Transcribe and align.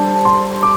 Música 0.00 0.69